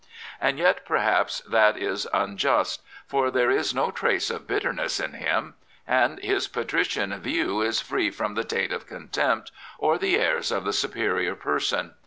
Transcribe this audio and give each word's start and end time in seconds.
And 0.39 0.57
yet, 0.57 0.83
perhaps, 0.83 1.41
that 1.41 1.77
is 1.77 2.07
unjust, 2.11 2.81
for 3.05 3.29
there 3.29 3.51
is 3.51 3.75
no 3.75 3.91
trace 3.91 4.31
of 4.31 4.47
bitter 4.47 4.73
ness 4.73 4.99
in 4.99 5.13
him, 5.13 5.53
and 5.85 6.17
his 6.21 6.47
patrician 6.47 7.13
view 7.19 7.61
is 7.61 7.81
free 7.81 8.09
from 8.09 8.33
the 8.33 8.43
taint 8.43 8.73
of 8.73 8.87
contempt 8.87 9.51
or 9.77 9.99
the 9.99 10.15
airs 10.17 10.51
of 10.51 10.63
the 10.63 10.73
superior 10.73 11.35
person. 11.35 11.93